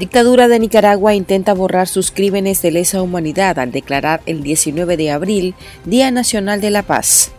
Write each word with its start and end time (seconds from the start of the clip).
Dictadura 0.00 0.48
de 0.48 0.58
Nicaragua 0.58 1.12
intenta 1.12 1.52
borrar 1.52 1.86
sus 1.86 2.10
crímenes 2.10 2.62
de 2.62 2.70
lesa 2.70 3.02
humanidad 3.02 3.58
al 3.58 3.70
declarar 3.70 4.22
el 4.24 4.42
19 4.42 4.96
de 4.96 5.10
abril 5.10 5.54
Día 5.84 6.10
Nacional 6.10 6.62
de 6.62 6.70
la 6.70 6.82
Paz. 6.84 7.32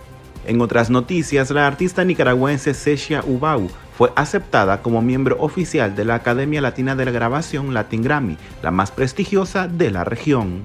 En 0.46 0.62
otras 0.62 0.92
noticias, 0.92 1.50
la 1.50 1.66
artista 1.66 2.06
nicaragüense 2.06 2.76
Sechia 2.76 3.24
Ubau 3.26 3.68
fue 3.98 4.14
aceptada 4.16 4.84
como 4.84 5.02
miembro 5.02 5.38
oficial 5.40 5.96
de 5.96 6.06
la 6.06 6.14
Academia 6.14 6.62
Latina 6.62 6.96
de 6.96 7.06
la 7.06 7.10
Grabación 7.10 7.74
Latin 7.74 8.04
Grammy, 8.04 8.38
la 8.62 8.70
más 8.70 8.92
prestigiosa 8.92 9.68
de 9.68 9.90
la 9.90 10.04
región. 10.04 10.62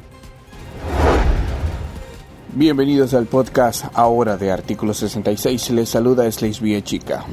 Bienvenidos 2.52 3.14
al 3.14 3.24
podcast 3.24 3.86
Ahora 3.94 4.36
de 4.36 4.50
Artículo 4.50 4.92
66. 4.92 5.70
Les 5.70 5.88
saluda 5.88 6.30
Sleisbia 6.30 6.84
Chica. 6.84 7.24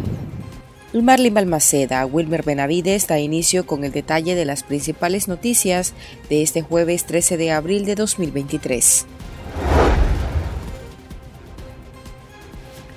Marlin 1.02 1.34
Balmaceda, 1.34 2.06
Wilmer 2.06 2.44
Benavides 2.44 3.08
da 3.08 3.18
inicio 3.18 3.66
con 3.66 3.84
el 3.84 3.92
detalle 3.92 4.36
de 4.36 4.46
las 4.46 4.62
principales 4.62 5.28
noticias 5.28 5.94
de 6.30 6.44
este 6.44 6.62
jueves 6.62 7.06
13 7.06 7.38
de 7.38 7.52
abril 7.52 7.86
de 7.86 7.96
2023. 7.96 9.08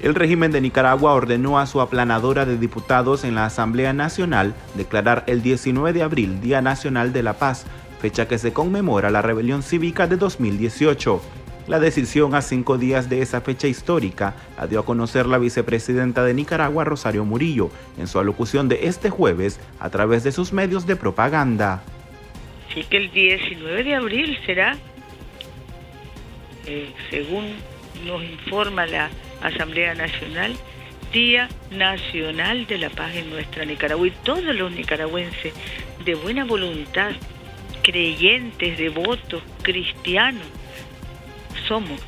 El 0.03 0.15
régimen 0.15 0.53
de 0.53 0.61
Nicaragua 0.61 1.15
ordenó 1.15 1.59
a 1.59 1.67
su 1.67 1.81
aplanadora 1.81 2.45
de 2.45 2.59
diputados 2.59 3.25
en 3.25 3.35
la 3.35 3.47
Asamblea 3.47 3.95
Nacional 3.95 4.55
declarar 4.75 5.25
el 5.27 5.43
19 5.43 5.95
de 5.95 6.03
abril 6.03 6.41
Día 6.43 6.61
Nacional 6.61 7.15
de 7.15 7.23
la 7.23 7.33
Paz, 7.33 7.65
fecha 7.99 8.29
que 8.29 8.39
se 8.39 8.53
conmemora 8.53 9.11
la 9.11 9.23
rebelión 9.23 9.63
cívica 9.63 10.07
de 10.07 10.17
2018. 10.17 11.23
La 11.67 11.81
decisión 11.81 12.37
a 12.37 12.43
cinco 12.43 12.79
días 12.79 13.09
de 13.09 13.23
esa 13.23 13.41
fecha 13.41 13.67
histórica 13.67 14.37
la 14.57 14.69
dio 14.69 14.79
a 14.79 14.85
conocer 14.85 15.27
la 15.27 15.39
vicepresidenta 15.39 16.23
de 16.23 16.33
Nicaragua, 16.33 16.85
Rosario 16.85 17.25
Murillo, 17.25 17.71
en 17.99 18.07
su 18.07 18.21
alocución 18.21 18.69
de 18.69 18.87
este 18.87 19.11
jueves 19.11 19.59
a 19.81 19.91
través 19.91 20.23
de 20.23 20.31
sus 20.31 20.53
medios 20.53 20.87
de 20.87 20.95
propaganda. 20.95 21.83
Sí 22.73 22.85
que 22.85 22.99
el 22.99 23.11
19 23.11 23.83
de 23.83 23.95
abril 23.97 24.39
será, 24.47 24.77
eh, 26.67 26.93
según 27.11 27.47
nos 28.05 28.23
informa 28.23 28.87
la 28.87 29.11
Asamblea 29.43 29.95
Nacional, 29.95 30.55
Día 31.13 31.49
Nacional 31.73 32.67
de 32.67 32.79
la 32.79 32.91
Paz 32.91 33.15
en 33.17 33.31
nuestra 33.31 33.65
Nicaragua 33.65 34.07
y 34.07 34.13
todos 34.23 34.55
los 34.55 34.71
nicaragüenses 34.71 35.53
de 36.05 36.15
buena 36.15 36.45
voluntad, 36.45 37.11
creyentes, 37.83 38.79
devotos, 38.79 39.43
cristianos, 39.63 40.47
somos 41.67 42.01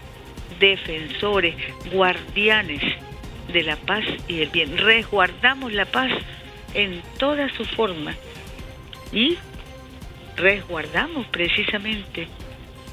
defensores, 0.59 1.55
guardianes 1.93 2.83
de 3.53 3.63
la 3.63 3.77
paz 3.77 4.05
y 4.27 4.41
el 4.41 4.51
bien. 4.51 4.77
Resguardamos 4.77 5.73
la 5.73 5.87
paz 5.87 6.11
en 6.75 7.03
toda 7.19 7.49
su 7.51 7.65
forma 7.65 8.15
y 9.13 9.39
resguardamos 10.37 11.27
precisamente 11.29 12.29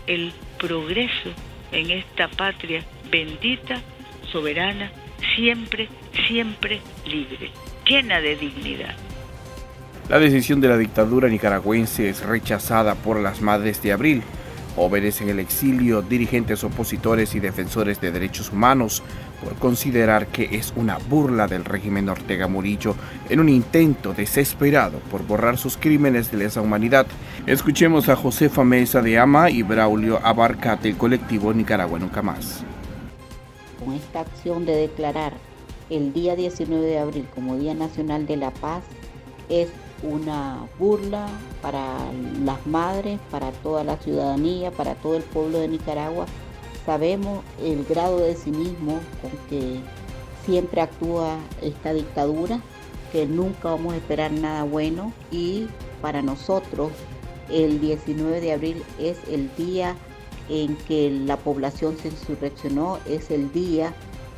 el 0.07 0.31
progreso 0.57 1.31
en 1.71 1.91
esta 1.91 2.27
patria 2.27 2.83
bendita, 3.11 3.81
soberana, 4.31 4.91
siempre, 5.35 5.89
siempre 6.27 6.79
libre, 7.05 7.51
llena 7.85 8.21
de 8.21 8.35
dignidad. 8.35 8.95
La 10.09 10.19
decisión 10.19 10.61
de 10.61 10.69
la 10.69 10.77
dictadura 10.77 11.27
nicaragüense 11.27 12.09
es 12.09 12.23
rechazada 12.23 12.95
por 12.95 13.19
las 13.19 13.41
Madres 13.41 13.81
de 13.81 13.91
Abril, 13.91 14.21
jóvenes 14.75 15.21
en 15.21 15.29
el 15.29 15.39
exilio, 15.39 16.01
dirigentes 16.01 16.63
opositores 16.63 17.33
y 17.35 17.39
defensores 17.39 18.01
de 18.01 18.11
derechos 18.11 18.51
humanos 18.51 19.01
por 19.43 19.55
considerar 19.55 20.27
que 20.27 20.55
es 20.55 20.73
una 20.75 20.97
burla 20.97 21.47
del 21.47 21.65
régimen 21.65 22.09
Ortega 22.09 22.47
Murillo 22.47 22.95
en 23.29 23.39
un 23.39 23.49
intento 23.49 24.13
desesperado 24.13 24.99
por 25.11 25.25
borrar 25.25 25.57
sus 25.57 25.77
crímenes 25.77 26.31
de 26.31 26.37
lesa 26.37 26.61
humanidad. 26.61 27.07
Escuchemos 27.47 28.09
a 28.09 28.15
Josefa 28.15 28.63
Mesa 28.63 29.01
de 29.01 29.17
Ama 29.17 29.49
y 29.49 29.63
Braulio 29.63 30.19
Abarca 30.23 30.75
del 30.75 30.97
colectivo 30.97 31.53
Nicaragua 31.53 31.99
Nunca 31.99 32.21
Más. 32.21 32.63
Con 33.79 33.93
esta 33.93 34.21
acción 34.21 34.65
de 34.65 34.75
declarar 34.75 35.33
el 35.89 36.13
día 36.13 36.35
19 36.35 36.83
de 36.83 36.99
abril 36.99 37.27
como 37.35 37.57
Día 37.57 37.73
Nacional 37.73 38.25
de 38.25 38.37
la 38.37 38.51
Paz 38.51 38.83
es 39.49 39.69
una 40.05 40.67
burla 40.79 41.27
para 41.61 41.97
las 42.43 42.65
madres, 42.65 43.19
para 43.31 43.51
toda 43.51 43.83
la 43.83 43.97
ciudadanía, 43.97 44.71
para 44.71 44.95
todo 44.95 45.17
el 45.17 45.23
pueblo 45.23 45.59
de 45.59 45.67
Nicaragua. 45.67 46.25
Sabemos 46.85 47.43
el 47.61 47.83
grado 47.85 48.19
de 48.19 48.35
cinismo 48.35 48.99
con 49.21 49.31
que 49.49 49.79
siempre 50.45 50.81
actúa 50.81 51.37
esta 51.61 51.93
dictadura, 51.93 52.61
que 53.11 53.25
nunca 53.25 53.69
vamos 53.69 53.93
a 53.93 53.97
esperar 53.97 54.31
nada 54.31 54.63
bueno 54.63 55.11
y 55.31 55.67
para 56.01 56.21
nosotros 56.21 56.91
el 57.49 57.79
19 57.79 58.41
de 58.41 58.53
abril 58.53 58.83
es 58.99 59.17
el 59.29 59.53
día 59.55 59.95
en 60.49 60.75
que 60.75 61.09
la 61.09 61.37
población 61.37 61.97
se 61.97 62.09
insurreccionó, 62.09 62.99
es 63.07 63.31
el 63.31 63.51
día 63.51 63.93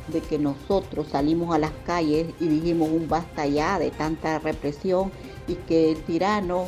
de 0.08 0.20
que 0.20 0.38
nosotros 0.38 1.08
salimos 1.08 1.54
a 1.54 1.58
las 1.58 1.72
calles 1.84 2.28
y 2.40 2.48
dijimos 2.48 2.88
un 2.90 3.08
basta 3.08 3.46
ya 3.46 3.78
de 3.78 3.90
tanta 3.90 4.38
represión 4.38 5.12
y 5.48 5.54
que 5.54 5.92
el 5.92 6.02
tirano 6.02 6.66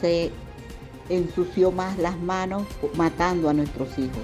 se 0.00 0.30
ensució 1.08 1.70
más 1.70 1.98
las 1.98 2.18
manos 2.18 2.64
matando 2.96 3.48
a 3.48 3.52
nuestros 3.52 3.98
hijos. 3.98 4.22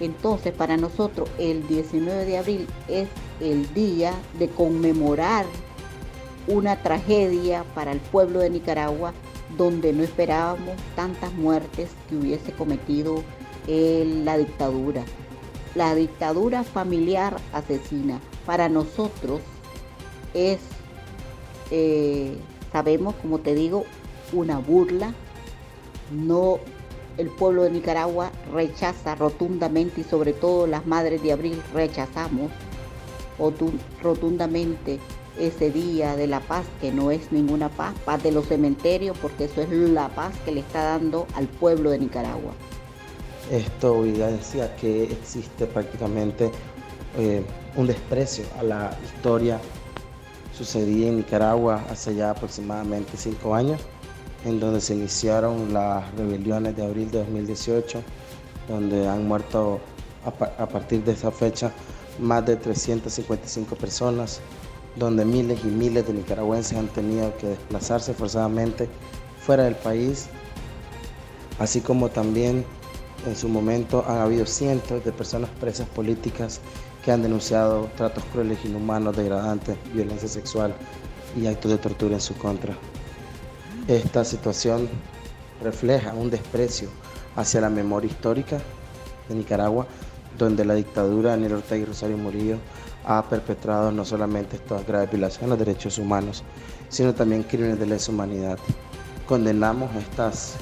Entonces 0.00 0.52
para 0.52 0.76
nosotros 0.76 1.30
el 1.38 1.66
19 1.68 2.24
de 2.24 2.38
abril 2.38 2.66
es 2.88 3.08
el 3.40 3.72
día 3.72 4.12
de 4.38 4.48
conmemorar 4.48 5.46
una 6.46 6.76
tragedia 6.82 7.64
para 7.74 7.92
el 7.92 8.00
pueblo 8.00 8.40
de 8.40 8.50
Nicaragua 8.50 9.14
donde 9.56 9.92
no 9.92 10.02
esperábamos 10.02 10.74
tantas 10.96 11.32
muertes 11.34 11.90
que 12.08 12.16
hubiese 12.16 12.52
cometido 12.52 13.22
la 13.66 14.36
dictadura. 14.36 15.04
La 15.74 15.94
dictadura 15.94 16.64
familiar 16.64 17.36
asesina 17.52 18.20
para 18.44 18.68
nosotros 18.68 19.40
es 20.34 20.58
eh, 21.70 22.36
sabemos, 22.74 23.14
como 23.22 23.38
te 23.38 23.54
digo, 23.54 23.84
una 24.32 24.58
burla. 24.58 25.14
No, 26.10 26.58
el 27.18 27.28
pueblo 27.28 27.62
de 27.62 27.70
Nicaragua 27.70 28.32
rechaza 28.52 29.14
rotundamente 29.14 30.00
y 30.00 30.04
sobre 30.04 30.32
todo 30.32 30.66
las 30.66 30.84
madres 30.84 31.22
de 31.22 31.30
abril 31.30 31.62
rechazamos 31.72 32.50
rotundamente 34.02 34.98
ese 35.38 35.70
día 35.70 36.16
de 36.16 36.26
la 36.26 36.40
paz, 36.40 36.66
que 36.80 36.90
no 36.90 37.12
es 37.12 37.30
ninguna 37.30 37.68
paz, 37.68 37.94
paz 38.04 38.20
de 38.24 38.32
los 38.32 38.46
cementerios, 38.46 39.16
porque 39.18 39.44
eso 39.44 39.62
es 39.62 39.68
la 39.70 40.08
paz 40.08 40.34
que 40.44 40.50
le 40.50 40.58
está 40.58 40.82
dando 40.82 41.28
al 41.36 41.46
pueblo 41.46 41.90
de 41.90 42.00
Nicaragua. 42.00 42.54
Esto 43.52 44.04
evidencia 44.04 44.74
que 44.74 45.04
existe 45.04 45.66
prácticamente 45.66 46.50
eh, 47.18 47.44
un 47.76 47.86
desprecio 47.86 48.44
a 48.58 48.64
la 48.64 48.98
historia 49.04 49.60
sucedía 50.56 51.08
en 51.08 51.16
Nicaragua 51.16 51.84
hace 51.90 52.14
ya 52.14 52.30
aproximadamente 52.30 53.16
cinco 53.16 53.54
años, 53.54 53.80
en 54.44 54.60
donde 54.60 54.80
se 54.80 54.94
iniciaron 54.94 55.72
las 55.72 56.10
rebeliones 56.14 56.76
de 56.76 56.84
abril 56.84 57.10
de 57.10 57.18
2018, 57.18 58.02
donde 58.68 59.08
han 59.08 59.26
muerto 59.26 59.80
a, 60.24 60.66
partir 60.66 61.04
de 61.04 61.12
esa 61.12 61.30
fecha 61.30 61.72
más 62.18 62.46
de 62.46 62.56
355 62.56 63.74
personas, 63.76 64.40
donde 64.96 65.24
miles 65.24 65.58
y 65.64 65.68
miles 65.68 66.06
de 66.06 66.14
nicaragüenses 66.14 66.78
han 66.78 66.88
tenido 66.88 67.36
que 67.36 67.48
desplazarse 67.48 68.14
forzadamente 68.14 68.88
fuera 69.40 69.64
del 69.64 69.74
país, 69.74 70.28
así 71.58 71.80
como 71.80 72.08
también 72.08 72.64
en 73.26 73.36
su 73.36 73.48
momento 73.48 74.04
han 74.06 74.18
habido 74.18 74.46
cientos 74.46 75.04
de 75.04 75.12
personas 75.12 75.50
presas 75.60 75.88
políticas 75.88 76.60
que 77.04 77.12
han 77.12 77.22
denunciado 77.22 77.90
tratos 77.96 78.24
crueles, 78.32 78.64
inhumanos, 78.64 79.16
degradantes, 79.16 79.76
violencia 79.92 80.28
sexual 80.28 80.74
y 81.36 81.46
actos 81.46 81.70
de 81.70 81.78
tortura 81.78 82.14
en 82.14 82.20
su 82.20 82.34
contra. 82.34 82.74
Esta 83.86 84.24
situación 84.24 84.88
refleja 85.62 86.14
un 86.14 86.30
desprecio 86.30 86.88
hacia 87.36 87.60
la 87.60 87.68
memoria 87.68 88.10
histórica 88.10 88.58
de 89.28 89.34
Nicaragua, 89.34 89.86
donde 90.38 90.64
la 90.64 90.74
dictadura 90.74 91.30
de 91.30 91.36
Daniel 91.36 91.54
Ortega 91.54 91.82
y 91.82 91.84
Rosario 91.84 92.16
Murillo 92.16 92.56
ha 93.06 93.22
perpetrado 93.28 93.92
no 93.92 94.04
solamente 94.04 94.56
estas 94.56 94.86
graves 94.86 95.10
violaciones 95.10 95.58
de 95.58 95.64
derechos 95.64 95.98
humanos, 95.98 96.42
sino 96.88 97.14
también 97.14 97.42
crímenes 97.42 97.78
de 97.78 97.86
lesa 97.86 98.12
humanidad. 98.12 98.58
Condenamos 99.26 99.94
estas 99.96 100.54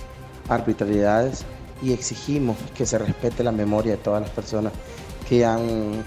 arbitrariedades 0.49 1.45
y 1.83 1.93
exigimos 1.93 2.57
que 2.75 2.87
se 2.87 2.99
respete 2.99 3.45
la 3.45 3.53
memoria 3.53 3.93
de 3.93 3.99
todas 3.99 4.23
las 4.23 4.31
personas 4.31 4.73
que 5.29 5.45
han 5.45 6.03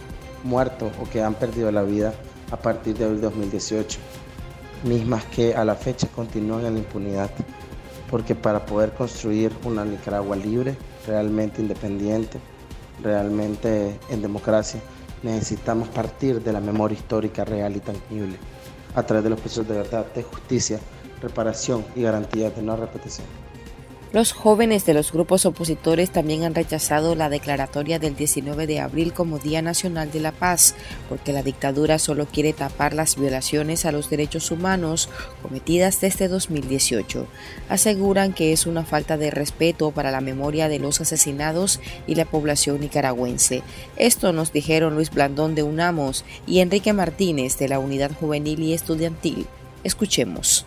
muertos 0.46 0.94
o 1.02 1.10
que 1.10 1.22
han 1.22 1.34
perdido 1.34 1.72
la 1.72 1.84
vida 1.84 2.14
a 2.52 2.58
partir 2.58 2.96
de 2.98 3.10
2018, 3.20 4.00
mismas 4.84 5.26
que 5.26 5.56
a 5.56 5.66
la 5.66 5.76
fecha 5.76 6.08
continúan 6.08 6.66
en 6.66 6.74
la 6.76 6.80
impunidad, 6.80 7.32
porque 8.10 8.36
para 8.36 8.66
poder 8.66 8.94
construir 8.94 9.52
una 9.66 9.84
Nicaragua 9.84 10.36
libre, 10.36 10.78
realmente 11.08 11.62
independiente, 11.62 12.40
realmente 13.02 14.00
en 14.10 14.22
democracia, 14.22 14.80
necesitamos 15.24 15.88
partir 15.90 16.42
de 16.42 16.54
la 16.54 16.62
memoria 16.62 16.98
histórica 16.98 17.44
real 17.44 17.76
y 17.76 17.80
tangible, 17.80 18.38
a 18.94 19.04
través 19.04 19.24
de 19.24 19.32
los 19.32 19.40
procesos 19.40 19.68
de 19.68 19.78
verdad, 19.78 20.06
de 20.14 20.24
justicia, 20.24 20.80
reparación 21.22 21.84
y 21.96 22.04
garantía 22.04 22.52
de 22.52 22.62
no 22.62 22.76
repetición. 22.76 23.45
Los 24.16 24.32
jóvenes 24.32 24.86
de 24.86 24.94
los 24.94 25.12
grupos 25.12 25.46
opositores 25.46 26.10
también 26.10 26.46
han 26.46 26.56
rechazado 26.56 27.16
la 27.16 27.28
declaratoria 27.28 28.00
del 28.00 28.16
19 28.16 28.66
de 28.66 28.80
abril 28.80 29.12
como 29.12 29.40
Día 29.40 29.62
Nacional 29.62 30.10
de 30.10 30.22
la 30.22 30.32
Paz, 30.32 30.74
porque 31.10 31.34
la 31.34 31.44
dictadura 31.44 32.00
solo 32.00 32.26
quiere 32.26 32.54
tapar 32.54 32.94
las 32.94 33.18
violaciones 33.18 33.84
a 33.84 33.92
los 33.92 34.10
derechos 34.10 34.52
humanos 34.52 35.10
cometidas 35.42 36.00
desde 36.00 36.30
2018. 36.30 37.28
Aseguran 37.68 38.32
que 38.32 38.54
es 38.54 38.66
una 38.66 38.86
falta 38.86 39.18
de 39.18 39.32
respeto 39.32 39.92
para 39.92 40.12
la 40.12 40.22
memoria 40.22 40.70
de 40.70 40.80
los 40.80 41.02
asesinados 41.02 41.82
y 42.08 42.16
la 42.16 42.24
población 42.24 42.80
nicaragüense. 42.80 43.64
Esto 43.98 44.32
nos 44.32 44.54
dijeron 44.54 44.96
Luis 44.96 45.12
Blandón 45.12 45.56
de 45.56 45.64
UNAMOS 45.64 46.24
y 46.48 46.60
Enrique 46.60 46.94
Martínez 46.94 47.58
de 47.58 47.68
la 47.68 47.80
Unidad 47.80 48.12
Juvenil 48.18 48.62
y 48.62 48.72
Estudiantil. 48.72 49.46
Escuchemos. 49.84 50.66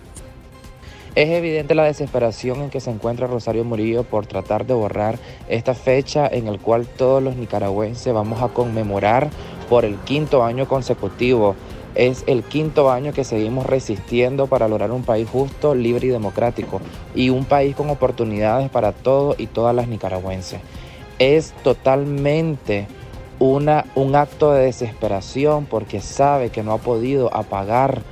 Es 1.18 1.30
evidente 1.30 1.74
la 1.74 1.82
desesperación 1.82 2.60
en 2.60 2.70
que 2.70 2.78
se 2.78 2.92
encuentra 2.92 3.26
Rosario 3.26 3.64
Murillo 3.64 4.04
por 4.04 4.26
tratar 4.26 4.66
de 4.66 4.74
borrar 4.74 5.18
esta 5.48 5.74
fecha 5.74 6.28
en 6.28 6.46
el 6.46 6.60
cual 6.60 6.86
todos 6.86 7.20
los 7.20 7.34
nicaragüenses 7.34 8.14
vamos 8.14 8.40
a 8.40 8.46
conmemorar 8.46 9.28
por 9.68 9.84
el 9.84 9.96
quinto 9.96 10.44
año 10.44 10.68
consecutivo. 10.68 11.56
Es 11.96 12.22
el 12.28 12.44
quinto 12.44 12.92
año 12.92 13.12
que 13.12 13.24
seguimos 13.24 13.66
resistiendo 13.66 14.46
para 14.46 14.68
lograr 14.68 14.92
un 14.92 15.02
país 15.02 15.28
justo, 15.28 15.74
libre 15.74 16.06
y 16.06 16.10
democrático 16.10 16.80
y 17.16 17.30
un 17.30 17.46
país 17.46 17.74
con 17.74 17.90
oportunidades 17.90 18.70
para 18.70 18.92
todos 18.92 19.40
y 19.40 19.48
todas 19.48 19.74
las 19.74 19.88
nicaragüenses. 19.88 20.60
Es 21.18 21.52
totalmente 21.64 22.86
un 23.40 23.68
acto 24.14 24.52
de 24.52 24.66
desesperación 24.66 25.66
porque 25.66 26.00
sabe 26.00 26.50
que 26.50 26.62
no 26.62 26.74
ha 26.74 26.78
podido 26.78 27.34
apagar 27.34 28.02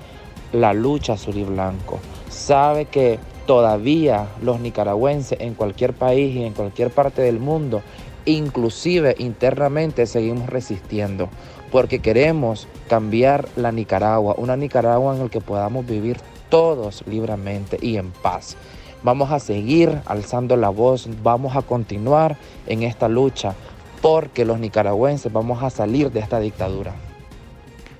la 0.52 0.72
lucha 0.72 1.12
azul 1.12 1.36
y 1.36 1.44
blanco 1.44 2.00
sabe 2.46 2.84
que 2.84 3.18
todavía 3.44 4.28
los 4.40 4.60
nicaragüenses 4.60 5.40
en 5.40 5.54
cualquier 5.54 5.94
país 5.94 6.36
y 6.36 6.44
en 6.44 6.52
cualquier 6.52 6.90
parte 6.90 7.20
del 7.22 7.40
mundo, 7.40 7.82
inclusive 8.24 9.16
internamente, 9.18 10.06
seguimos 10.06 10.48
resistiendo, 10.48 11.28
porque 11.72 11.98
queremos 11.98 12.68
cambiar 12.88 13.48
la 13.56 13.72
Nicaragua, 13.72 14.36
una 14.38 14.56
Nicaragua 14.56 15.16
en 15.16 15.24
la 15.24 15.28
que 15.28 15.40
podamos 15.40 15.86
vivir 15.86 16.18
todos 16.48 17.02
libremente 17.08 17.78
y 17.82 17.96
en 17.96 18.12
paz. 18.12 18.56
Vamos 19.02 19.32
a 19.32 19.40
seguir 19.40 20.00
alzando 20.06 20.56
la 20.56 20.68
voz, 20.68 21.08
vamos 21.24 21.56
a 21.56 21.62
continuar 21.62 22.36
en 22.68 22.84
esta 22.84 23.08
lucha, 23.08 23.54
porque 24.00 24.44
los 24.44 24.60
nicaragüenses 24.60 25.32
vamos 25.32 25.64
a 25.64 25.70
salir 25.70 26.12
de 26.12 26.20
esta 26.20 26.38
dictadura. 26.38 26.94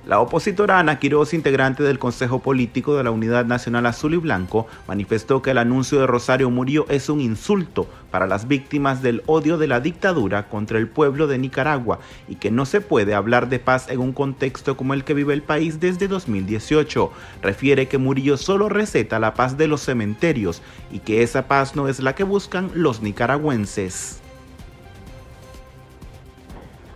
La 0.07 0.21
opositora 0.21 0.79
Ana 0.79 0.99
Quiroz, 0.99 1.33
integrante 1.33 1.83
del 1.83 1.99
Consejo 1.99 2.39
Político 2.39 2.95
de 2.95 3.03
la 3.03 3.11
Unidad 3.11 3.43
Nacional 3.43 3.85
Azul 3.87 4.13
y 4.13 4.17
Blanco, 4.17 4.65
manifestó 4.87 5.41
que 5.41 5.51
el 5.51 5.57
anuncio 5.57 5.99
de 5.99 6.07
Rosario 6.07 6.49
Murillo 6.49 6.85
es 6.87 7.09
un 7.09 7.19
insulto 7.19 7.89
para 8.09 8.25
las 8.25 8.47
víctimas 8.47 9.01
del 9.01 9.21
odio 9.25 9.57
de 9.57 9.67
la 9.67 9.81
dictadura 9.81 10.47
contra 10.47 10.77
el 10.77 10.87
pueblo 10.87 11.27
de 11.27 11.37
Nicaragua 11.39 11.99
y 12.29 12.35
que 12.35 12.51
no 12.51 12.65
se 12.65 12.79
puede 12.79 13.15
hablar 13.15 13.49
de 13.49 13.59
paz 13.59 13.89
en 13.89 13.99
un 13.99 14.13
contexto 14.13 14.77
como 14.77 14.93
el 14.93 15.03
que 15.03 15.13
vive 15.13 15.33
el 15.33 15.43
país 15.43 15.81
desde 15.81 16.07
2018. 16.07 17.11
Refiere 17.41 17.89
que 17.89 17.97
Murillo 17.97 18.37
solo 18.37 18.69
receta 18.69 19.19
la 19.19 19.33
paz 19.33 19.57
de 19.57 19.67
los 19.67 19.81
cementerios 19.81 20.61
y 20.89 20.99
que 20.99 21.21
esa 21.21 21.49
paz 21.49 21.75
no 21.75 21.89
es 21.89 21.99
la 21.99 22.15
que 22.15 22.23
buscan 22.23 22.71
los 22.75 23.01
nicaragüenses. 23.01 24.21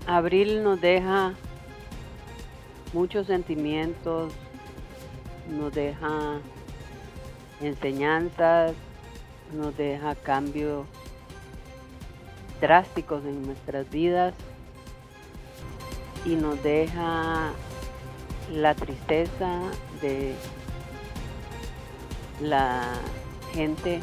Abril 0.08 0.64
nos 0.64 0.80
deja 0.80 1.34
muchos 2.94 3.28
sentimientos, 3.28 4.34
nos 5.50 5.74
deja 5.74 6.40
enseñanzas, 7.62 8.74
nos 9.54 9.76
deja 9.78 10.16
cambios 10.16 10.86
drásticos 12.60 13.24
en 13.26 13.46
nuestras 13.46 13.90
vidas 13.90 14.34
y 16.26 16.36
nos 16.36 16.62
deja 16.64 17.52
la 18.52 18.76
tristeza 18.76 19.62
de 20.02 20.34
la 22.42 22.84
gente, 23.54 24.02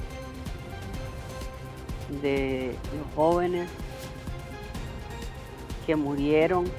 de 2.23 2.75
los 2.97 3.15
jóvenes 3.15 3.69
que 5.87 5.97
murieron 5.97 6.71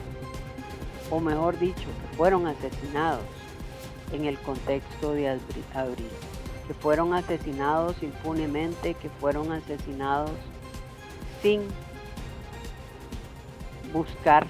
o 1.09 1.19
mejor 1.19 1.57
dicho, 1.59 1.85
que 1.85 2.17
fueron 2.17 2.47
asesinados 2.47 3.23
en 4.11 4.25
el 4.25 4.37
contexto 4.39 5.13
de 5.13 5.29
abril, 5.73 6.09
que 6.67 6.73
fueron 6.73 7.13
asesinados 7.13 8.01
impunemente, 8.01 8.93
que 8.95 9.09
fueron 9.09 9.51
asesinados 9.51 10.31
sin 11.41 11.61
buscar 13.93 14.45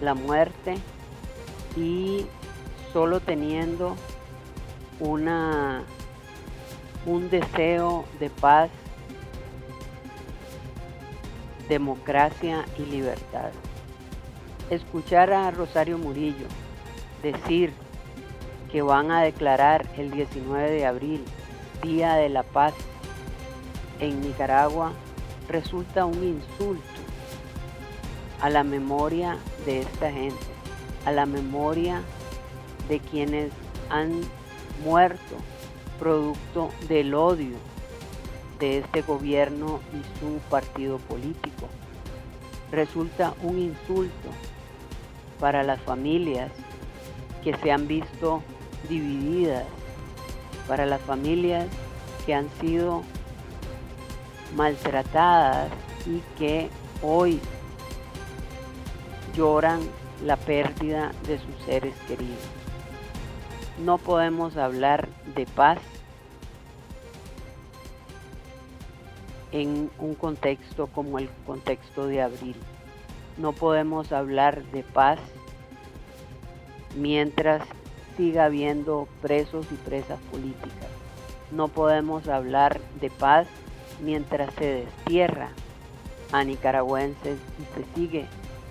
la 0.00 0.14
muerte 0.14 0.78
y 1.76 2.26
solo 2.92 3.20
teniendo 3.20 3.96
una 4.98 5.82
un 7.06 7.30
deseo 7.30 8.04
de 8.18 8.28
paz, 8.28 8.70
democracia 11.68 12.66
y 12.78 12.82
libertad 12.82 13.50
escuchar 14.70 15.32
a 15.32 15.50
Rosario 15.50 15.98
Murillo 15.98 16.46
decir 17.22 17.72
que 18.70 18.82
van 18.82 19.10
a 19.10 19.22
declarar 19.22 19.86
el 19.98 20.10
19 20.12 20.70
de 20.70 20.86
abril 20.86 21.24
Día 21.82 22.14
de 22.14 22.28
la 22.28 22.44
Paz 22.44 22.74
en 23.98 24.20
Nicaragua 24.20 24.92
resulta 25.48 26.04
un 26.04 26.22
insulto 26.22 27.00
a 28.40 28.48
la 28.48 28.62
memoria 28.64 29.36
de 29.66 29.80
esta 29.80 30.10
gente, 30.10 30.46
a 31.04 31.12
la 31.12 31.26
memoria 31.26 32.02
de 32.88 33.00
quienes 33.00 33.52
han 33.90 34.20
muerto 34.84 35.36
producto 35.98 36.70
del 36.88 37.14
odio 37.14 37.56
de 38.58 38.78
este 38.78 39.02
gobierno 39.02 39.80
y 39.92 40.18
su 40.18 40.38
partido 40.48 40.98
político. 40.98 41.68
Resulta 42.70 43.34
un 43.42 43.58
insulto 43.58 44.28
para 45.40 45.62
las 45.62 45.80
familias 45.80 46.52
que 47.42 47.56
se 47.56 47.72
han 47.72 47.88
visto 47.88 48.42
divididas, 48.88 49.64
para 50.68 50.86
las 50.86 51.00
familias 51.00 51.66
que 52.26 52.34
han 52.34 52.48
sido 52.60 53.02
maltratadas 54.54 55.70
y 56.06 56.20
que 56.38 56.68
hoy 57.02 57.40
lloran 59.34 59.80
la 60.24 60.36
pérdida 60.36 61.12
de 61.26 61.38
sus 61.38 61.64
seres 61.64 61.94
queridos. 62.06 62.38
No 63.84 63.96
podemos 63.96 64.56
hablar 64.56 65.08
de 65.34 65.46
paz 65.46 65.78
en 69.52 69.90
un 69.98 70.14
contexto 70.14 70.86
como 70.88 71.18
el 71.18 71.28
contexto 71.46 72.06
de 72.06 72.22
abril. 72.22 72.54
No 73.40 73.52
podemos 73.52 74.12
hablar 74.12 74.64
de 74.64 74.82
paz 74.82 75.18
mientras 76.94 77.62
siga 78.18 78.44
habiendo 78.44 79.08
presos 79.22 79.64
y 79.72 79.76
presas 79.76 80.20
políticas. 80.30 80.90
No 81.50 81.68
podemos 81.68 82.28
hablar 82.28 82.78
de 83.00 83.08
paz 83.08 83.46
mientras 84.02 84.52
se 84.56 84.84
destierra 84.84 85.48
a 86.32 86.44
nicaragüenses 86.44 87.38
y 87.58 87.78
se 87.78 87.94
sigue 87.94 88.26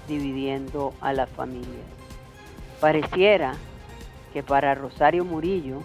dividiendo 0.08 0.94
a 1.02 1.14
las 1.14 1.32
familias. 1.32 1.88
Pareciera 2.80 3.56
que 4.34 4.44
para 4.44 4.76
Rosario 4.76 5.26
Murillo 5.26 5.82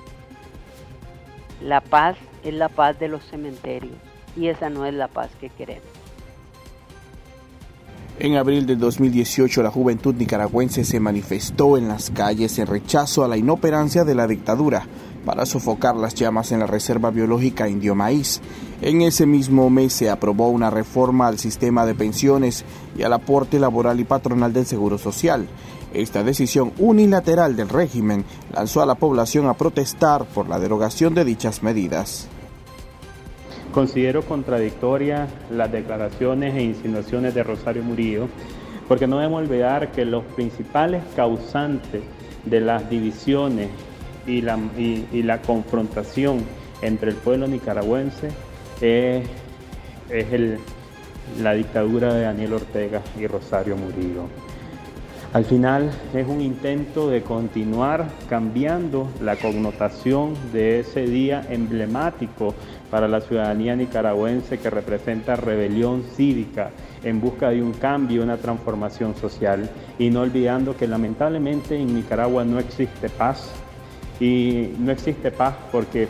la 1.62 1.80
paz 1.80 2.18
es 2.42 2.52
la 2.52 2.68
paz 2.68 2.98
de 2.98 3.08
los 3.08 3.24
cementerios 3.24 3.96
y 4.36 4.48
esa 4.48 4.68
no 4.68 4.84
es 4.84 4.92
la 4.92 5.08
paz 5.08 5.30
que 5.40 5.48
queremos. 5.48 6.03
En 8.20 8.36
abril 8.36 8.64
de 8.64 8.76
2018 8.76 9.60
la 9.60 9.72
juventud 9.72 10.14
nicaragüense 10.14 10.84
se 10.84 11.00
manifestó 11.00 11.76
en 11.76 11.88
las 11.88 12.10
calles 12.10 12.60
en 12.60 12.68
rechazo 12.68 13.24
a 13.24 13.28
la 13.28 13.36
inoperancia 13.36 14.04
de 14.04 14.14
la 14.14 14.28
dictadura 14.28 14.86
para 15.24 15.46
sofocar 15.46 15.96
las 15.96 16.14
llamas 16.14 16.52
en 16.52 16.60
la 16.60 16.66
Reserva 16.66 17.10
Biológica 17.10 17.68
Indio 17.68 17.96
Maíz. 17.96 18.40
En 18.82 19.02
ese 19.02 19.26
mismo 19.26 19.68
mes 19.68 19.94
se 19.94 20.10
aprobó 20.10 20.48
una 20.48 20.70
reforma 20.70 21.26
al 21.26 21.40
sistema 21.40 21.84
de 21.86 21.96
pensiones 21.96 22.64
y 22.96 23.02
al 23.02 23.14
aporte 23.14 23.58
laboral 23.58 23.98
y 23.98 24.04
patronal 24.04 24.52
del 24.52 24.66
Seguro 24.66 24.96
Social. 24.96 25.48
Esta 25.92 26.22
decisión 26.22 26.72
unilateral 26.78 27.56
del 27.56 27.68
régimen 27.68 28.24
lanzó 28.52 28.80
a 28.80 28.86
la 28.86 28.94
población 28.94 29.48
a 29.48 29.54
protestar 29.54 30.24
por 30.24 30.48
la 30.48 30.60
derogación 30.60 31.14
de 31.14 31.24
dichas 31.24 31.64
medidas. 31.64 32.28
Considero 33.74 34.22
contradictorias 34.22 35.28
las 35.50 35.72
declaraciones 35.72 36.54
e 36.54 36.62
insinuaciones 36.62 37.34
de 37.34 37.42
Rosario 37.42 37.82
Murillo, 37.82 38.28
porque 38.86 39.08
no 39.08 39.18
debemos 39.18 39.42
olvidar 39.42 39.90
que 39.90 40.04
los 40.04 40.22
principales 40.36 41.02
causantes 41.16 42.02
de 42.44 42.60
las 42.60 42.88
divisiones 42.88 43.70
y 44.28 44.42
la, 44.42 44.58
y 44.76 45.22
la 45.24 45.42
confrontación 45.42 46.44
entre 46.82 47.10
el 47.10 47.16
pueblo 47.16 47.48
nicaragüense 47.48 48.28
es, 48.80 49.26
la 51.42 51.54
dictadura 51.54 52.14
de 52.14 52.22
Daniel 52.22 52.52
Ortega 52.52 53.02
y 53.18 53.26
Rosario 53.26 53.76
Murillo. 53.76 54.28
Al 55.34 55.44
final 55.44 55.90
es 56.14 56.28
un 56.28 56.40
intento 56.40 57.10
de 57.10 57.22
continuar 57.22 58.06
cambiando 58.28 59.08
la 59.20 59.34
connotación 59.34 60.34
de 60.52 60.78
ese 60.78 61.08
día 61.08 61.44
emblemático 61.50 62.54
para 62.88 63.08
la 63.08 63.20
ciudadanía 63.20 63.74
nicaragüense 63.74 64.60
que 64.60 64.70
representa 64.70 65.34
rebelión 65.34 66.04
cívica 66.04 66.70
en 67.02 67.20
busca 67.20 67.50
de 67.50 67.60
un 67.64 67.72
cambio, 67.72 68.22
una 68.22 68.36
transformación 68.36 69.16
social. 69.16 69.68
Y 69.98 70.10
no 70.10 70.20
olvidando 70.20 70.76
que 70.76 70.86
lamentablemente 70.86 71.76
en 71.76 71.96
Nicaragua 71.96 72.44
no 72.44 72.60
existe 72.60 73.08
paz. 73.08 73.50
Y 74.20 74.70
no 74.78 74.92
existe 74.92 75.32
paz 75.32 75.56
porque 75.72 76.06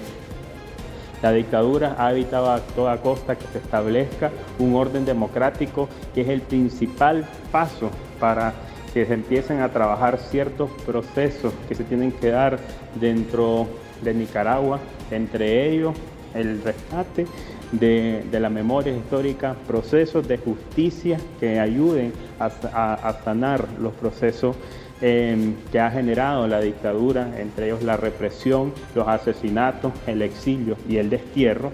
la 1.23 1.33
dictadura 1.33 1.97
ha 1.99 2.13
evitado 2.13 2.51
a 2.51 2.61
toda 2.61 3.01
costa 3.01 3.37
que 3.37 3.47
se 3.47 3.57
establezca 3.57 4.31
un 4.59 4.75
orden 4.75 5.07
democrático 5.07 5.89
que 6.15 6.21
es 6.21 6.29
el 6.29 6.43
principal 6.43 7.27
paso 7.51 7.91
para 8.21 8.53
que 8.95 9.05
se 9.05 9.15
empiecen 9.15 9.61
a 9.61 9.71
trabajar 9.71 10.19
ciertos 10.19 10.71
procesos 10.87 11.53
que 11.69 11.75
se 11.75 11.83
tienen 11.83 12.13
que 12.13 12.31
dar 12.31 12.59
dentro 13.01 13.67
de 14.03 14.15
Nicaragua, 14.15 14.79
entre 15.11 15.69
ellos 15.69 15.95
el 16.33 16.63
rescate 16.63 17.27
de, 17.73 18.25
la 18.33 18.51
memoria 18.51 18.97
histórica, 18.97 19.57
procesos 19.67 20.27
de 20.29 20.39
justicia 20.39 21.19
que 21.41 21.59
ayuden 21.59 22.13
a, 22.39 23.19
sanar 23.25 23.67
los 23.81 23.93
procesos 23.95 24.57
em, 25.01 25.55
que 25.73 25.81
ha 25.81 25.91
generado 25.91 26.47
la 26.47 26.61
dictadura, 26.61 27.41
entre 27.41 27.67
ellos 27.67 27.83
la 27.83 27.97
represión, 27.97 28.73
los 28.95 29.09
asesinatos, 29.09 29.93
el 30.07 30.23
exilio 30.23 30.77
y 30.89 30.99
el 30.99 31.11
destierro, 31.11 31.73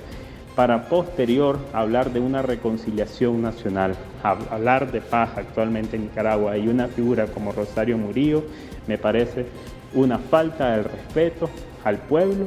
para 0.61 0.91
posterior 0.91 1.59
hablar 1.73 2.13
de 2.13 2.21
una 2.21 2.43
reconciliación 2.43 3.41
nacional, 3.41 3.97
hablar 4.23 4.93
de 4.93 5.01
paz 5.01 5.31
actualmente 5.37 5.97
en 5.97 6.03
Nicaragua 6.03 6.59
y 6.59 6.69
una 6.69 6.87
figura 6.87 7.29
como 7.29 7.53
Rosario 7.53 7.97
Murillo 7.97 8.45
me 8.87 8.99
parece 8.99 9.47
una 9.95 10.19
falta 10.19 10.77
de 10.77 10.83
respeto 10.83 11.49
al 11.83 11.97
pueblo 11.97 12.47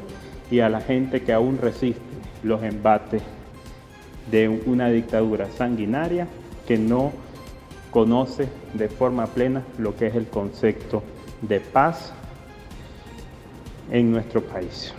y 0.52 0.60
a 0.60 0.70
la 0.70 0.80
gente 0.80 1.24
que 1.24 1.34
aún 1.34 1.58
resiste 1.58 2.04
los 2.44 2.62
embates 2.62 3.24
de 4.30 4.48
una 4.48 4.90
dictadura 4.90 5.48
sanguinaria 5.58 6.28
que 6.68 6.78
no 6.78 7.14
conoce 7.90 8.48
de 8.76 8.90
forma 8.90 9.26
plena 9.26 9.64
lo 9.80 9.96
que 9.96 10.06
es 10.06 10.14
el 10.14 10.28
concepto 10.28 11.02
de 11.42 11.60
paz 11.62 12.14
en 13.90 14.12
nuestro 14.12 14.44
país. 14.44 14.94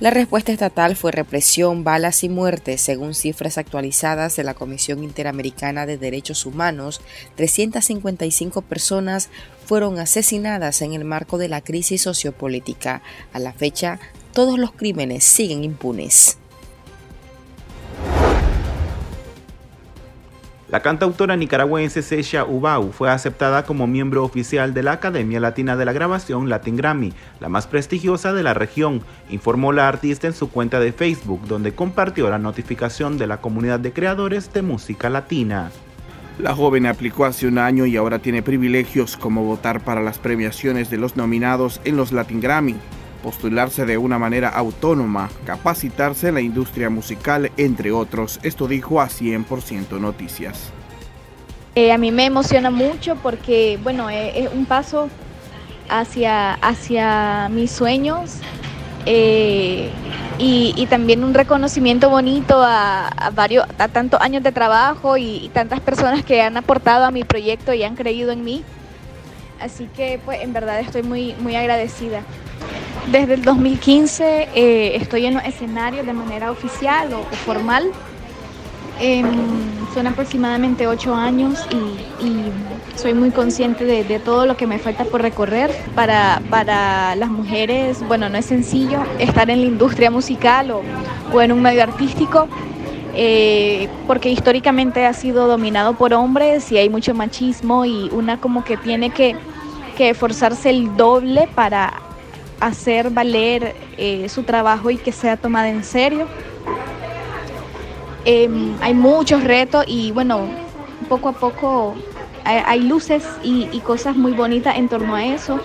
La 0.00 0.10
respuesta 0.10 0.50
estatal 0.50 0.96
fue 0.96 1.12
represión, 1.12 1.84
balas 1.84 2.24
y 2.24 2.28
muertes. 2.28 2.80
Según 2.80 3.14
cifras 3.14 3.58
actualizadas 3.58 4.34
de 4.34 4.42
la 4.42 4.54
Comisión 4.54 5.04
Interamericana 5.04 5.86
de 5.86 5.98
Derechos 5.98 6.46
Humanos, 6.46 7.00
355 7.36 8.62
personas 8.62 9.28
fueron 9.64 10.00
asesinadas 10.00 10.82
en 10.82 10.94
el 10.94 11.04
marco 11.04 11.38
de 11.38 11.48
la 11.48 11.60
crisis 11.60 12.02
sociopolítica. 12.02 13.02
A 13.32 13.38
la 13.38 13.52
fecha, 13.52 14.00
todos 14.32 14.58
los 14.58 14.72
crímenes 14.72 15.22
siguen 15.22 15.62
impunes. 15.62 16.38
La 20.74 20.80
cantautora 20.80 21.36
nicaragüense 21.36 22.02
Sesha 22.02 22.44
Ubau 22.44 22.90
fue 22.90 23.08
aceptada 23.08 23.64
como 23.64 23.86
miembro 23.86 24.24
oficial 24.24 24.74
de 24.74 24.82
la 24.82 24.90
Academia 24.90 25.38
Latina 25.38 25.76
de 25.76 25.84
la 25.84 25.92
Grabación 25.92 26.48
Latin 26.48 26.76
Grammy, 26.76 27.12
la 27.38 27.48
más 27.48 27.68
prestigiosa 27.68 28.32
de 28.32 28.42
la 28.42 28.54
región, 28.54 29.00
informó 29.30 29.72
la 29.72 29.86
artista 29.86 30.26
en 30.26 30.32
su 30.32 30.50
cuenta 30.50 30.80
de 30.80 30.92
Facebook, 30.92 31.46
donde 31.46 31.76
compartió 31.76 32.28
la 32.28 32.40
notificación 32.40 33.18
de 33.18 33.28
la 33.28 33.36
comunidad 33.36 33.78
de 33.78 33.92
creadores 33.92 34.52
de 34.52 34.62
música 34.62 35.08
latina. 35.08 35.70
La 36.40 36.56
joven 36.56 36.86
aplicó 36.86 37.24
hace 37.24 37.46
un 37.46 37.58
año 37.58 37.86
y 37.86 37.96
ahora 37.96 38.18
tiene 38.18 38.42
privilegios 38.42 39.16
como 39.16 39.44
votar 39.44 39.84
para 39.84 40.02
las 40.02 40.18
premiaciones 40.18 40.90
de 40.90 40.96
los 40.96 41.14
nominados 41.14 41.80
en 41.84 41.96
los 41.96 42.10
Latin 42.10 42.40
Grammy, 42.40 42.74
postularse 43.24 43.86
de 43.86 43.96
una 43.96 44.18
manera 44.18 44.50
autónoma, 44.50 45.30
capacitarse 45.46 46.28
en 46.28 46.34
la 46.34 46.42
industria 46.42 46.90
musical, 46.90 47.50
entre 47.56 47.90
otros. 47.90 48.38
Esto 48.42 48.68
dijo 48.68 49.00
a 49.00 49.08
100% 49.08 49.98
Noticias. 49.98 50.70
Eh, 51.74 51.90
a 51.90 51.96
mí 51.96 52.12
me 52.12 52.26
emociona 52.26 52.70
mucho 52.70 53.16
porque, 53.16 53.78
bueno, 53.82 54.10
eh, 54.10 54.44
es, 54.44 54.52
un 54.52 54.66
paso 54.66 55.08
hacia, 55.88 56.52
hacia 56.52 57.48
mis 57.50 57.70
sueños 57.70 58.40
eh, 59.06 59.90
y, 60.36 60.86
también 60.90 61.24
un 61.24 61.32
reconocimiento 61.32 62.10
bonito 62.10 62.62
a, 62.62 63.30
varios, 63.34 63.66
a 63.78 63.88
tantos 63.88 64.20
años 64.20 64.42
de 64.42 64.52
trabajo 64.52 65.16
y, 65.16 65.50
tantas 65.54 65.80
personas 65.80 66.26
que 66.26 66.42
han 66.42 66.58
aportado 66.58 67.06
a 67.06 67.10
mi 67.10 67.24
proyecto 67.24 67.72
y 67.72 67.84
han 67.84 67.96
creído 67.96 68.32
en 68.32 68.44
mí. 68.44 68.62
Así 69.60 69.88
que, 69.96 70.20
pues, 70.26 70.42
en 70.42 70.52
verdad 70.52 70.78
estoy 70.80 71.02
muy, 71.02 71.34
muy 71.40 71.56
agradecida. 71.56 72.20
Desde 73.10 73.34
el 73.34 73.42
2015 73.42 74.48
eh, 74.54 74.96
estoy 74.96 75.26
en 75.26 75.34
los 75.34 75.44
escenarios 75.44 76.06
de 76.06 76.12
manera 76.14 76.50
oficial 76.50 77.12
o, 77.12 77.22
formal. 77.44 77.90
Em, 78.98 79.26
son 79.92 80.06
aproximadamente 80.06 80.86
ocho 80.86 81.14
años 81.14 81.66
y, 81.70 82.14
soy 82.96 83.12
muy 83.12 83.30
consciente 83.30 83.84
de, 83.84 84.18
todo 84.20 84.46
lo 84.46 84.56
que 84.56 84.66
me 84.66 84.78
falta 84.78 85.04
por 85.04 85.20
recorrer. 85.20 85.70
Para, 85.94 86.40
para 86.48 87.14
las 87.16 87.28
mujeres, 87.28 88.06
bueno, 88.06 88.28
no 88.28 88.38
es 88.38 88.46
sencillo 88.46 89.02
estar 89.18 89.50
en 89.50 89.60
la 89.60 89.66
industria 89.66 90.10
musical 90.10 90.70
o, 90.70 91.42
en 91.42 91.52
un 91.52 91.60
medio 91.60 91.82
artístico. 91.82 92.48
Eh, 93.16 93.88
porque 94.08 94.30
históricamente 94.30 95.06
ha 95.06 95.12
sido 95.12 95.46
dominado 95.46 95.94
por 95.94 96.14
hombres 96.14 96.72
y 96.72 96.78
hay 96.78 96.88
mucho 96.88 97.14
machismo 97.14 97.84
y 97.84 98.08
una 98.10 98.40
como 98.40 98.64
que 98.64 98.76
tiene 98.76 99.10
que, 99.10 99.36
que 99.96 100.10
esforzarse 100.10 100.70
el 100.70 100.96
doble 100.96 101.48
para 101.54 102.03
hacer 102.66 103.10
valer 103.10 103.74
eh, 103.98 104.28
su 104.28 104.42
trabajo 104.42 104.90
y 104.90 104.96
que 104.96 105.12
sea 105.12 105.36
tomada 105.36 105.68
en 105.68 105.84
serio. 105.84 106.26
Em, 108.24 108.74
hay 108.80 108.94
muchos 108.94 109.44
retos 109.44 109.84
y 109.86 110.12
bueno, 110.12 110.48
poco 111.08 111.28
a 111.28 111.32
poco 111.32 111.94
hay, 112.44 112.80
luces 112.80 113.24
y, 113.42 113.68
y 113.72 113.80
cosas 113.80 114.16
muy 114.16 114.32
bonitas 114.32 114.76
en 114.76 114.88
torno 114.88 115.14
a 115.14 115.26
eso. 115.26 115.60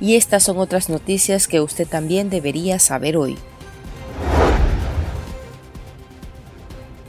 Y 0.00 0.16
estas 0.16 0.42
son 0.42 0.58
otras 0.58 0.88
noticias 0.88 1.48
que 1.48 1.60
usted 1.60 1.86
también 1.86 2.30
debería 2.30 2.78
saber 2.78 3.16
hoy. 3.16 3.38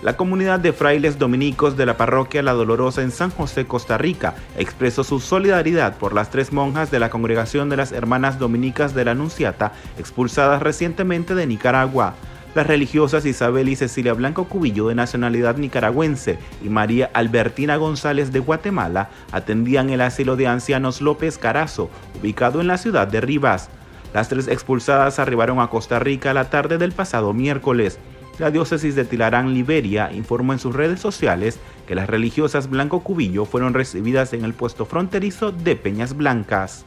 La 0.05 0.17
comunidad 0.17 0.59
de 0.59 0.71
frailes 0.71 1.17
dominicos 1.17 1.77
de 1.77 1.87
la 1.87 1.97
parroquia 1.97 2.43
La 2.43 2.53
Dolorosa 2.53 3.01
en 3.01 3.09
San 3.09 3.31
José, 3.31 3.65
Costa 3.65 3.97
Rica, 3.97 4.35
expresó 4.55 5.03
su 5.03 5.19
solidaridad 5.19 5.97
por 5.97 6.13
las 6.13 6.29
tres 6.29 6.53
monjas 6.53 6.91
de 6.91 6.99
la 6.99 7.09
congregación 7.09 7.69
de 7.69 7.77
las 7.77 7.91
Hermanas 7.91 8.37
Dominicas 8.37 8.93
de 8.93 9.03
la 9.03 9.11
Anunciata, 9.13 9.71
expulsadas 9.97 10.61
recientemente 10.61 11.33
de 11.33 11.47
Nicaragua. 11.47 12.13
Las 12.53 12.67
religiosas 12.67 13.25
Isabel 13.25 13.67
y 13.67 13.75
Cecilia 13.75 14.13
Blanco 14.13 14.45
Cubillo, 14.45 14.89
de 14.89 14.93
nacionalidad 14.93 15.57
nicaragüense, 15.57 16.37
y 16.63 16.69
María 16.69 17.09
Albertina 17.15 17.75
González 17.77 18.31
de 18.31 18.41
Guatemala, 18.41 19.09
atendían 19.31 19.89
el 19.89 20.01
asilo 20.01 20.35
de 20.35 20.45
ancianos 20.45 21.01
López 21.01 21.39
Carazo, 21.39 21.89
ubicado 22.21 22.61
en 22.61 22.67
la 22.67 22.77
ciudad 22.77 23.07
de 23.07 23.21
Rivas. 23.21 23.71
Las 24.13 24.29
tres 24.29 24.47
expulsadas 24.49 25.17
arribaron 25.17 25.59
a 25.59 25.67
Costa 25.67 25.97
Rica 25.97 26.31
la 26.35 26.51
tarde 26.51 26.77
del 26.77 26.91
pasado 26.91 27.33
miércoles. 27.33 27.97
La 28.37 28.51
diócesis 28.51 28.95
de 28.95 29.05
Tilarán, 29.05 29.53
Liberia, 29.53 30.11
informó 30.11 30.51
en 30.51 30.59
sus 30.59 30.75
redes 30.75 30.99
sociales 30.99 31.57
que 31.87 31.95
las 31.95 32.09
religiosas 32.09 32.69
Blanco 32.69 32.99
Cubillo 32.99 33.45
fueron 33.45 33.73
recibidas 33.73 34.33
en 34.33 34.43
el 34.43 34.53
puesto 34.53 34.85
fronterizo 34.85 35.53
de 35.53 35.77
Peñas 35.77 36.17
Blancas. 36.17 36.83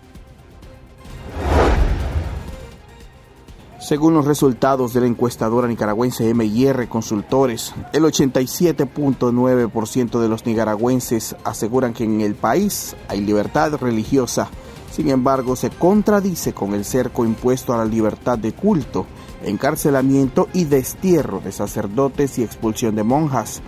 Según 3.80 4.12
los 4.12 4.26
resultados 4.26 4.92
de 4.92 5.00
la 5.00 5.06
encuestadora 5.06 5.66
nicaragüense 5.66 6.34
MIR 6.34 6.86
Consultores, 6.88 7.72
el 7.94 8.02
87.9% 8.02 10.20
de 10.20 10.28
los 10.28 10.44
nicaragüenses 10.44 11.34
aseguran 11.44 11.94
que 11.94 12.04
en 12.04 12.20
el 12.20 12.34
país 12.34 12.94
hay 13.08 13.22
libertad 13.22 13.76
religiosa. 13.80 14.50
Sin 14.90 15.08
embargo, 15.08 15.56
se 15.56 15.70
contradice 15.70 16.52
con 16.52 16.74
el 16.74 16.84
cerco 16.84 17.24
impuesto 17.24 17.72
a 17.72 17.78
la 17.78 17.86
libertad 17.86 18.36
de 18.36 18.52
culto 18.52 19.06
encarcelamiento 19.44 20.48
y 20.52 20.64
destierro 20.64 21.40
de 21.40 21.52
sacerdotes 21.52 22.38
y 22.38 22.42
expulsión 22.42 22.94
de 22.94 23.04
monjas. 23.04 23.62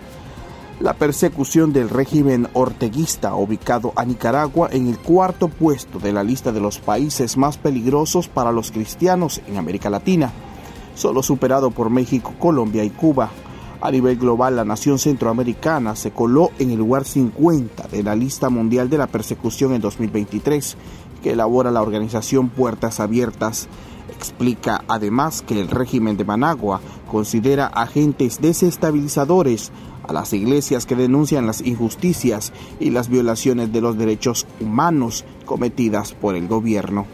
La 0.80 0.94
persecución 0.94 1.74
del 1.74 1.90
régimen 1.90 2.48
orteguista 2.54 3.34
ubicado 3.34 3.92
a 3.96 4.04
Nicaragua 4.06 4.70
en 4.72 4.88
el 4.88 4.98
cuarto 4.98 5.48
puesto 5.48 5.98
de 5.98 6.10
la 6.10 6.24
lista 6.24 6.52
de 6.52 6.60
los 6.60 6.78
países 6.78 7.36
más 7.36 7.58
peligrosos 7.58 8.28
para 8.28 8.50
los 8.50 8.70
cristianos 8.70 9.42
en 9.46 9.58
América 9.58 9.90
Latina, 9.90 10.32
solo 10.94 11.22
superado 11.22 11.70
por 11.70 11.90
México, 11.90 12.32
Colombia 12.38 12.82
y 12.82 12.88
Cuba. 12.88 13.30
A 13.82 13.90
nivel 13.90 14.16
global, 14.16 14.56
la 14.56 14.64
nación 14.64 14.98
centroamericana 14.98 15.96
se 15.96 16.12
coló 16.12 16.50
en 16.58 16.70
el 16.70 16.78
lugar 16.78 17.04
50 17.04 17.88
de 17.88 18.02
la 18.02 18.14
lista 18.14 18.48
mundial 18.48 18.88
de 18.88 18.98
la 18.98 19.06
persecución 19.06 19.74
en 19.74 19.82
2023, 19.82 20.76
que 21.22 21.32
elabora 21.32 21.70
la 21.70 21.82
organización 21.82 22.48
Puertas 22.48 23.00
Abiertas. 23.00 23.68
Explica 24.20 24.84
además 24.86 25.40
que 25.40 25.58
el 25.58 25.68
régimen 25.68 26.18
de 26.18 26.26
Managua 26.26 26.82
considera 27.10 27.68
agentes 27.68 28.38
desestabilizadores 28.42 29.72
a 30.06 30.12
las 30.12 30.34
iglesias 30.34 30.84
que 30.84 30.94
denuncian 30.94 31.46
las 31.46 31.62
injusticias 31.62 32.52
y 32.80 32.90
las 32.90 33.08
violaciones 33.08 33.72
de 33.72 33.80
los 33.80 33.96
derechos 33.96 34.46
humanos 34.60 35.24
cometidas 35.46 36.12
por 36.12 36.36
el 36.36 36.48
gobierno. 36.48 37.06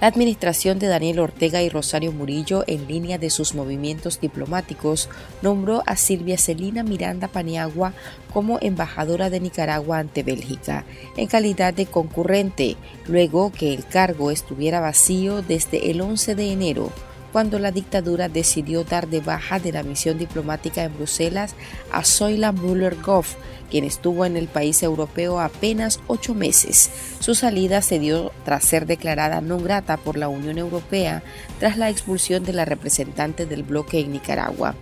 La 0.00 0.06
administración 0.06 0.78
de 0.78 0.86
Daniel 0.86 1.18
Ortega 1.18 1.60
y 1.60 1.68
Rosario 1.68 2.12
Murillo, 2.12 2.62
en 2.68 2.86
línea 2.86 3.18
de 3.18 3.30
sus 3.30 3.56
movimientos 3.56 4.20
diplomáticos, 4.20 5.08
nombró 5.42 5.82
a 5.86 5.96
Silvia 5.96 6.38
Celina 6.38 6.84
Miranda 6.84 7.26
Paniagua 7.26 7.94
como 8.32 8.58
embajadora 8.60 9.28
de 9.28 9.40
Nicaragua 9.40 9.98
ante 9.98 10.22
Bélgica, 10.22 10.84
en 11.16 11.26
calidad 11.26 11.74
de 11.74 11.86
concurrente, 11.86 12.76
luego 13.08 13.50
que 13.50 13.74
el 13.74 13.84
cargo 13.86 14.30
estuviera 14.30 14.78
vacío 14.78 15.42
desde 15.42 15.90
el 15.90 16.00
11 16.00 16.36
de 16.36 16.52
enero 16.52 16.92
cuando 17.32 17.58
la 17.58 17.72
dictadura 17.72 18.28
decidió 18.28 18.84
dar 18.84 19.08
de 19.08 19.20
baja 19.20 19.58
de 19.58 19.72
la 19.72 19.82
misión 19.82 20.18
diplomática 20.18 20.84
en 20.84 20.94
Bruselas 20.94 21.54
a 21.92 22.04
Zoila 22.04 22.52
Müller-Goff, 22.52 23.34
quien 23.70 23.84
estuvo 23.84 24.24
en 24.24 24.36
el 24.36 24.48
país 24.48 24.82
europeo 24.82 25.40
apenas 25.40 26.00
ocho 26.06 26.34
meses. 26.34 26.90
Su 27.20 27.34
salida 27.34 27.82
se 27.82 27.98
dio 27.98 28.32
tras 28.44 28.64
ser 28.64 28.86
declarada 28.86 29.40
no 29.40 29.58
grata 29.58 29.96
por 29.96 30.16
la 30.16 30.28
Unión 30.28 30.58
Europea 30.58 31.22
tras 31.58 31.76
la 31.76 31.90
expulsión 31.90 32.44
de 32.44 32.52
la 32.52 32.64
representante 32.64 33.46
del 33.46 33.62
bloque 33.62 34.00
en 34.00 34.12
Nicaragua. 34.12 34.74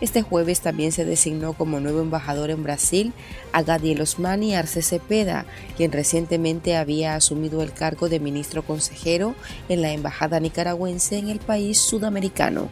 Este 0.00 0.22
jueves 0.22 0.60
también 0.60 0.92
se 0.92 1.04
designó 1.04 1.54
como 1.54 1.80
nuevo 1.80 2.00
embajador 2.00 2.50
en 2.50 2.62
Brasil 2.62 3.12
a 3.52 3.62
Gadiel 3.62 4.00
Osmani 4.00 4.54
Arce 4.54 4.82
Cepeda, 4.82 5.46
quien 5.76 5.92
recientemente 5.92 6.76
había 6.76 7.14
asumido 7.14 7.62
el 7.62 7.72
cargo 7.72 8.08
de 8.08 8.20
ministro 8.20 8.62
consejero 8.62 9.34
en 9.68 9.82
la 9.82 9.92
embajada 9.92 10.40
nicaragüense 10.40 11.18
en 11.18 11.28
el 11.28 11.38
país 11.38 11.78
sudamericano. 11.78 12.68